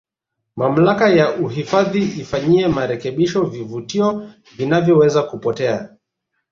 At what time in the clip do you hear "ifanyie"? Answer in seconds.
2.03-2.67